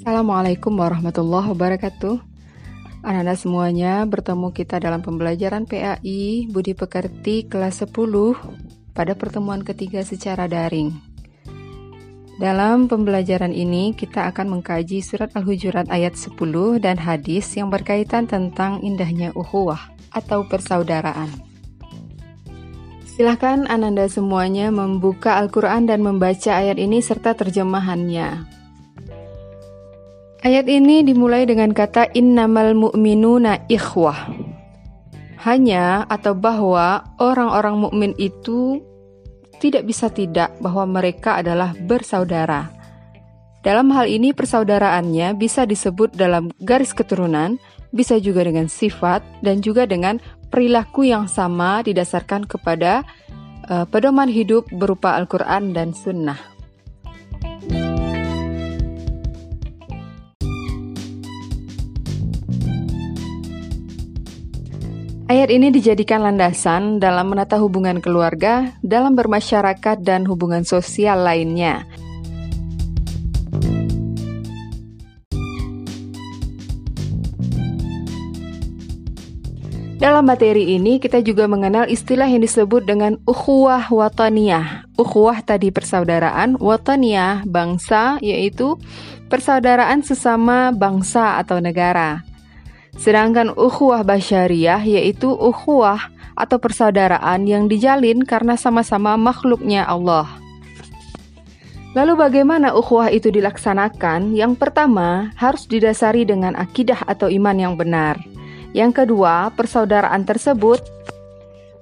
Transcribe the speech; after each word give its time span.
Assalamualaikum 0.00 0.80
warahmatullahi 0.80 1.52
wabarakatuh. 1.52 2.24
Anak-anak 3.04 3.36
semuanya, 3.36 4.00
bertemu 4.08 4.48
kita 4.48 4.80
dalam 4.80 5.04
pembelajaran 5.04 5.68
PAI 5.68 6.48
Budi 6.48 6.72
Pekerti 6.72 7.44
kelas 7.44 7.84
10 7.84 7.92
pada 8.96 9.12
pertemuan 9.12 9.60
ketiga 9.60 10.00
secara 10.00 10.48
daring. 10.48 10.96
Dalam 12.40 12.88
pembelajaran 12.88 13.52
ini, 13.52 13.92
kita 13.92 14.24
akan 14.32 14.56
mengkaji 14.56 15.04
surat 15.04 15.36
Al-Hujurat 15.36 15.92
ayat 15.92 16.16
10 16.16 16.32
dan 16.80 16.96
hadis 16.96 17.52
yang 17.60 17.68
berkaitan 17.68 18.24
tentang 18.24 18.80
indahnya 18.80 19.36
ukhuwah 19.36 19.92
atau 20.16 20.48
persaudaraan. 20.48 21.28
Silahkan 23.04 23.68
Ananda 23.68 24.08
semuanya 24.08 24.72
membuka 24.72 25.36
Al-Quran 25.36 25.84
dan 25.84 26.00
membaca 26.00 26.56
ayat 26.56 26.80
ini 26.80 27.04
serta 27.04 27.36
terjemahannya. 27.36 28.59
Ayat 30.40 30.72
ini 30.72 31.04
dimulai 31.04 31.44
dengan 31.44 31.68
kata 31.76 32.16
innamal 32.16 32.72
mu'minuna 32.72 33.68
ikhwah. 33.68 34.32
Hanya 35.44 36.08
atau 36.08 36.32
bahwa 36.32 37.04
orang-orang 37.20 37.76
mukmin 37.76 38.12
itu 38.16 38.80
tidak 39.60 39.84
bisa 39.84 40.08
tidak 40.08 40.48
bahwa 40.64 40.88
mereka 40.88 41.44
adalah 41.44 41.76
bersaudara. 41.84 42.72
Dalam 43.60 43.92
hal 43.92 44.08
ini 44.08 44.32
persaudaraannya 44.32 45.36
bisa 45.36 45.68
disebut 45.68 46.16
dalam 46.16 46.48
garis 46.64 46.96
keturunan, 46.96 47.60
bisa 47.92 48.16
juga 48.16 48.40
dengan 48.40 48.64
sifat 48.72 49.20
dan 49.44 49.60
juga 49.60 49.84
dengan 49.84 50.16
perilaku 50.48 51.04
yang 51.04 51.28
sama 51.28 51.84
didasarkan 51.84 52.48
kepada 52.48 53.04
uh, 53.68 53.84
pedoman 53.84 54.32
hidup 54.32 54.64
berupa 54.72 55.20
Al-Qur'an 55.20 55.76
dan 55.76 55.92
sunnah. 55.92 56.40
Ayat 65.30 65.46
ini 65.54 65.70
dijadikan 65.70 66.26
landasan 66.26 66.98
dalam 66.98 67.30
menata 67.30 67.54
hubungan 67.62 68.02
keluarga, 68.02 68.74
dalam 68.82 69.14
bermasyarakat, 69.14 70.02
dan 70.02 70.26
hubungan 70.26 70.66
sosial 70.66 71.22
lainnya. 71.22 71.86
Dalam 80.02 80.26
materi 80.26 80.74
ini 80.74 80.98
kita 80.98 81.22
juga 81.22 81.46
mengenal 81.46 81.86
istilah 81.86 82.26
yang 82.26 82.42
disebut 82.42 82.82
dengan 82.82 83.14
ukhuwah 83.22 83.86
wataniyah. 83.86 84.90
Ukhuwah 84.98 85.46
tadi 85.46 85.70
persaudaraan, 85.70 86.58
wataniyah 86.58 87.46
bangsa 87.46 88.18
yaitu 88.18 88.82
persaudaraan 89.30 90.02
sesama 90.02 90.74
bangsa 90.74 91.38
atau 91.38 91.62
negara. 91.62 92.26
Sedangkan 92.98 93.54
ukhuwah 93.54 94.02
basyariah 94.02 94.82
yaitu 94.82 95.30
ukhuwah 95.30 96.10
atau 96.34 96.56
persaudaraan 96.56 97.44
yang 97.44 97.68
dijalin 97.68 98.24
karena 98.24 98.56
sama-sama 98.56 99.14
makhluknya 99.20 99.84
Allah. 99.84 100.40
Lalu 101.90 102.14
bagaimana 102.22 102.70
ukhuwah 102.70 103.10
itu 103.10 103.34
dilaksanakan? 103.34 104.32
Yang 104.38 104.62
pertama, 104.62 105.34
harus 105.34 105.66
didasari 105.66 106.22
dengan 106.22 106.54
akidah 106.54 107.02
atau 107.02 107.26
iman 107.26 107.56
yang 107.58 107.74
benar. 107.74 108.14
Yang 108.70 109.02
kedua, 109.02 109.50
persaudaraan 109.58 110.22
tersebut 110.22 110.78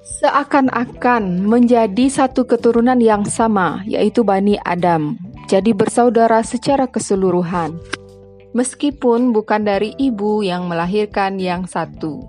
seakan-akan 0.00 1.44
menjadi 1.44 2.08
satu 2.08 2.48
keturunan 2.48 2.96
yang 2.96 3.28
sama, 3.28 3.84
yaitu 3.84 4.24
Bani 4.24 4.56
Adam. 4.64 5.20
Jadi 5.44 5.76
bersaudara 5.76 6.40
secara 6.40 6.88
keseluruhan 6.88 7.76
meskipun 8.52 9.32
bukan 9.32 9.64
dari 9.64 9.92
ibu 9.98 10.40
yang 10.44 10.68
melahirkan 10.68 11.36
yang 11.36 11.68
satu. 11.68 12.24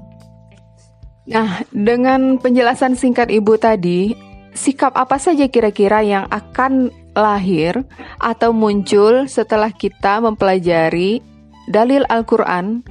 Nah, 1.30 1.62
dengan 1.70 2.42
penjelasan 2.42 2.98
singkat 2.98 3.30
ibu 3.30 3.54
tadi, 3.62 4.18
sikap 4.58 4.98
apa 4.98 5.22
saja 5.22 5.46
kira-kira 5.46 6.02
yang 6.02 6.26
akan 6.34 6.90
lahir 7.14 7.86
atau 8.18 8.50
muncul 8.50 9.30
setelah 9.30 9.70
kita 9.70 10.24
mempelajari 10.24 11.22
dalil 11.70 12.02
Al-Quran 12.10 12.82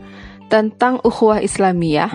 tentang 0.46 1.02
ukhuwah 1.02 1.42
Islamiyah? 1.42 2.14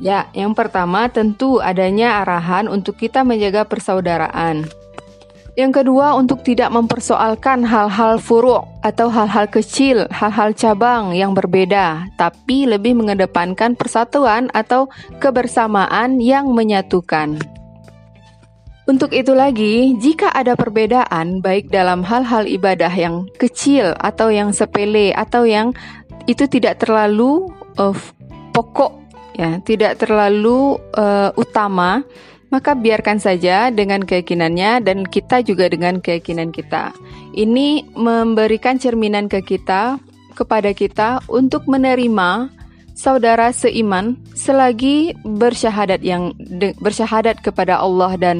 Ya, 0.00 0.32
yang 0.32 0.56
pertama 0.56 1.12
tentu 1.12 1.60
adanya 1.60 2.24
arahan 2.24 2.72
untuk 2.72 2.96
kita 2.96 3.20
menjaga 3.20 3.68
persaudaraan. 3.68 4.64
Yang 5.58 5.82
kedua, 5.82 6.14
untuk 6.14 6.46
tidak 6.46 6.70
mempersoalkan 6.70 7.66
hal-hal 7.66 8.22
furuk 8.22 8.70
atau 8.86 9.10
hal-hal 9.10 9.50
kecil, 9.50 10.06
hal-hal 10.14 10.54
cabang 10.54 11.10
yang 11.10 11.34
berbeda, 11.34 12.06
tapi 12.14 12.70
lebih 12.70 12.94
mengedepankan 12.94 13.74
persatuan 13.74 14.46
atau 14.54 14.86
kebersamaan 15.18 16.22
yang 16.22 16.54
menyatukan. 16.54 17.42
Untuk 18.86 19.14
itu 19.14 19.34
lagi, 19.34 19.94
jika 19.98 20.34
ada 20.34 20.58
perbedaan 20.58 21.38
baik 21.38 21.70
dalam 21.70 22.02
hal-hal 22.02 22.46
ibadah 22.46 22.90
yang 22.90 23.26
kecil 23.38 23.94
atau 23.98 24.34
yang 24.34 24.50
sepele 24.50 25.14
atau 25.14 25.46
yang 25.46 25.70
itu 26.26 26.46
tidak 26.50 26.82
terlalu 26.82 27.50
uh, 27.78 27.94
pokok 28.50 28.98
ya, 29.38 29.62
tidak 29.62 29.98
terlalu 30.02 30.74
uh, 30.98 31.30
utama, 31.38 32.02
maka 32.50 32.74
biarkan 32.74 33.22
saja 33.22 33.70
dengan 33.70 34.02
keyakinannya 34.02 34.82
dan 34.82 35.06
kita 35.06 35.42
juga 35.46 35.70
dengan 35.70 36.02
keyakinan 36.02 36.50
kita. 36.50 36.90
Ini 37.34 37.94
memberikan 37.94 38.76
cerminan 38.76 39.30
ke 39.30 39.42
kita, 39.42 40.02
kepada 40.34 40.72
kita 40.72 41.20
untuk 41.28 41.68
menerima 41.68 42.48
saudara 42.96 43.52
seiman 43.52 44.16
selagi 44.32 45.12
bersyahadat 45.20 46.00
yang 46.00 46.32
de, 46.36 46.72
bersyahadat 46.80 47.44
kepada 47.44 47.76
Allah 47.76 48.16
dan 48.16 48.36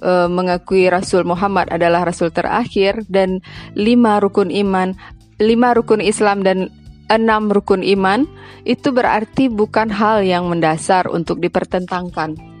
e, 0.00 0.28
mengakui 0.28 0.88
Rasul 0.88 1.28
Muhammad 1.28 1.68
adalah 1.68 2.08
Rasul 2.08 2.32
terakhir 2.32 3.04
dan 3.12 3.44
lima 3.76 4.24
rukun 4.24 4.48
iman, 4.48 4.96
lima 5.36 5.76
rukun 5.76 6.00
Islam 6.00 6.44
dan 6.44 6.72
enam 7.12 7.52
rukun 7.52 7.84
iman 7.84 8.24
itu 8.64 8.88
berarti 8.88 9.52
bukan 9.52 9.92
hal 9.92 10.24
yang 10.24 10.48
mendasar 10.48 11.08
untuk 11.12 11.44
dipertentangkan. 11.44 12.53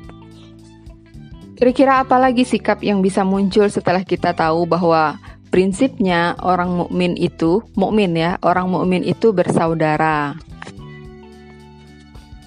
Kira-kira 1.54 2.02
apa 2.02 2.18
lagi 2.18 2.42
sikap 2.42 2.82
yang 2.82 2.98
bisa 2.98 3.22
muncul 3.22 3.70
setelah 3.70 4.02
kita 4.02 4.34
tahu 4.34 4.66
bahwa 4.66 5.22
prinsipnya 5.54 6.34
orang 6.42 6.74
mukmin 6.74 7.14
itu 7.14 7.62
mukmin 7.78 8.18
ya, 8.18 8.42
orang 8.42 8.66
mukmin 8.66 9.06
itu 9.06 9.30
bersaudara. 9.30 10.34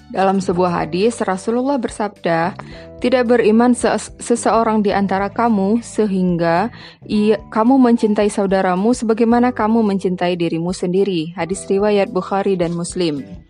Dalam 0.08 0.40
sebuah 0.40 0.84
hadis, 0.84 1.20
Rasulullah 1.24 1.80
bersabda, 1.80 2.56
"Tidak 3.00 3.24
beriman 3.28 3.76
seseorang 4.20 4.84
di 4.84 4.92
antara 4.92 5.28
kamu 5.32 5.84
sehingga 5.84 6.72
ia, 7.08 7.40
kamu 7.52 7.76
mencintai 7.80 8.32
saudaramu 8.32 8.92
sebagaimana 8.92 9.56
kamu 9.56 9.84
mencintai 9.84 10.36
dirimu 10.40 10.72
sendiri." 10.72 11.36
Hadis 11.36 11.64
riwayat 11.68 12.12
Bukhari 12.12 12.56
dan 12.60 12.76
Muslim. 12.76 13.47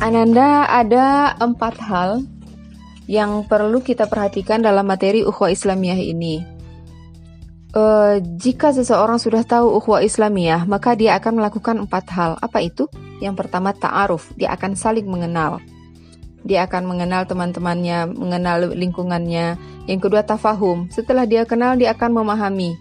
Ananda, 0.00 0.64
ada 0.64 1.36
empat 1.36 1.76
hal 1.76 2.24
yang 3.04 3.44
perlu 3.44 3.84
kita 3.84 4.08
perhatikan 4.08 4.64
dalam 4.64 4.88
materi 4.88 5.20
ukhuwah 5.20 5.52
Islamiyah 5.52 6.00
ini. 6.00 6.40
Uh, 7.76 8.16
jika 8.40 8.72
seseorang 8.72 9.20
sudah 9.20 9.44
tahu 9.44 9.76
ukhuwah 9.76 10.00
Islamiyah, 10.00 10.64
maka 10.64 10.96
dia 10.96 11.20
akan 11.20 11.44
melakukan 11.44 11.76
empat 11.84 12.16
hal. 12.16 12.40
Apa 12.40 12.64
itu? 12.64 12.88
Yang 13.20 13.44
pertama 13.44 13.76
ta'aruf, 13.76 14.32
dia 14.40 14.48
akan 14.56 14.72
saling 14.72 15.04
mengenal. 15.04 15.60
Dia 16.48 16.64
akan 16.64 16.88
mengenal 16.88 17.28
teman-temannya, 17.28 18.08
mengenal 18.16 18.72
lingkungannya. 18.72 19.60
Yang 19.84 20.00
kedua 20.08 20.24
tafahum, 20.24 20.88
setelah 20.88 21.28
dia 21.28 21.44
kenal 21.44 21.76
dia 21.76 21.92
akan 21.92 22.24
memahami. 22.24 22.72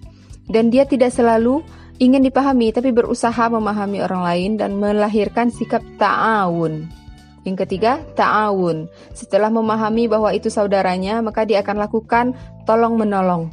Dan 0.47 0.71
dia 0.71 0.88
tidak 0.88 1.11
selalu 1.11 1.67
ingin 1.99 2.23
dipahami, 2.23 2.71
tapi 2.71 2.95
berusaha 2.95 3.51
memahami 3.51 3.99
orang 4.07 4.23
lain 4.23 4.51
dan 4.55 4.79
melahirkan 4.79 5.51
sikap 5.51 5.83
ta'awun. 5.99 6.98
Yang 7.47 7.65
ketiga, 7.65 8.03
ta'awun. 8.19 8.91
Setelah 9.15 9.47
memahami 9.47 10.12
bahwa 10.12 10.36
itu 10.36 10.51
saudaranya, 10.51 11.24
maka 11.24 11.47
dia 11.47 11.63
akan 11.63 11.77
lakukan 11.80 12.25
tolong-menolong. 12.68 13.47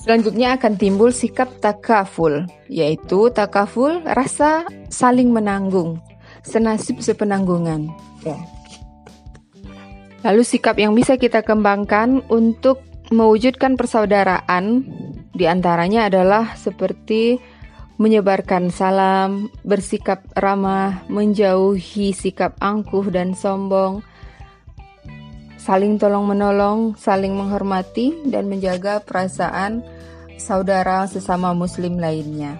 Selanjutnya 0.00 0.56
akan 0.56 0.80
timbul 0.80 1.12
sikap 1.12 1.52
takaful, 1.60 2.48
yaitu 2.72 3.28
takaful 3.28 4.00
rasa 4.08 4.64
saling 4.88 5.28
menanggung, 5.28 6.00
senasib 6.40 7.04
sepenanggungan. 7.04 7.92
Ya. 8.24 8.40
Lalu 10.24 10.42
sikap 10.48 10.80
yang 10.80 10.96
bisa 10.96 11.20
kita 11.20 11.44
kembangkan 11.44 12.24
untuk 12.32 12.80
mewujudkan 13.12 13.76
persaudaraan 13.76 14.88
di 15.36 15.44
antaranya 15.44 16.08
adalah 16.08 16.56
seperti 16.56 17.38
menyebarkan 17.98 18.70
salam, 18.70 19.50
bersikap 19.66 20.22
ramah, 20.38 21.02
menjauhi 21.10 22.14
sikap 22.14 22.54
angkuh 22.62 23.10
dan 23.10 23.34
sombong, 23.34 24.06
saling 25.58 25.98
tolong-menolong, 25.98 26.94
saling 26.94 27.34
menghormati, 27.34 28.14
dan 28.30 28.46
menjaga 28.46 29.02
perasaan 29.02 29.82
saudara 30.38 31.04
sesama 31.10 31.52
Muslim 31.52 31.98
lainnya. 31.98 32.56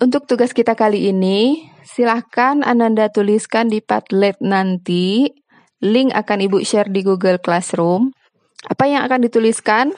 Untuk 0.00 0.28
tugas 0.28 0.52
kita 0.52 0.76
kali 0.76 1.08
ini, 1.08 1.68
silahkan 1.84 2.64
Ananda 2.64 3.08
tuliskan 3.08 3.68
di 3.68 3.80
Padlet 3.80 4.36
nanti. 4.40 5.28
Link 5.80 6.12
akan 6.12 6.44
Ibu 6.44 6.60
share 6.60 6.92
di 6.92 7.00
Google 7.00 7.40
Classroom. 7.40 8.12
Apa 8.68 8.84
yang 8.84 9.00
akan 9.08 9.24
dituliskan? 9.24 9.96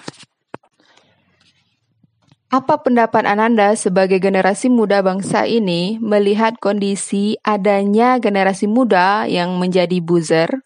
Apa 2.52 2.84
pendapat 2.84 3.24
Ananda 3.24 3.72
sebagai 3.80 4.20
generasi 4.20 4.68
muda 4.68 5.00
bangsa 5.00 5.48
ini 5.48 5.96
melihat 6.04 6.60
kondisi 6.60 7.40
adanya 7.40 8.20
generasi 8.20 8.68
muda 8.68 9.24
yang 9.24 9.56
menjadi 9.56 10.04
buzzer 10.04 10.60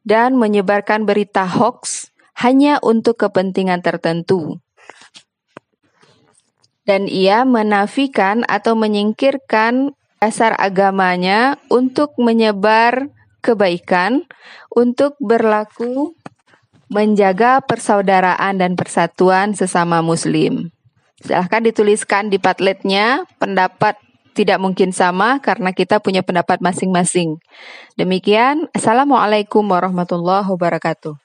dan 0.00 0.40
menyebarkan 0.40 1.04
berita 1.04 1.44
hoax 1.44 2.08
hanya 2.40 2.80
untuk 2.80 3.20
kepentingan 3.20 3.84
tertentu? 3.84 4.64
Dan 6.88 7.04
ia 7.04 7.44
menafikan 7.44 8.40
atau 8.48 8.72
menyingkirkan 8.72 9.92
dasar 10.24 10.56
agamanya 10.56 11.60
untuk 11.68 12.16
menyebar 12.16 13.12
kebaikan, 13.44 14.24
untuk 14.72 15.20
berlaku 15.20 16.16
menjaga 16.88 17.60
persaudaraan 17.60 18.56
dan 18.56 18.72
persatuan 18.72 19.52
sesama 19.52 20.00
muslim. 20.00 20.72
Silahkan 21.24 21.64
dituliskan 21.64 22.28
di 22.28 22.36
Padletnya 22.36 23.24
pendapat 23.40 23.96
tidak 24.36 24.60
mungkin 24.60 24.92
sama 24.92 25.40
karena 25.40 25.72
kita 25.72 26.02
punya 26.04 26.20
pendapat 26.20 26.60
masing-masing. 26.60 27.40
Demikian, 27.96 28.68
Assalamualaikum 28.76 29.64
warahmatullahi 29.64 30.44
wabarakatuh. 30.44 31.16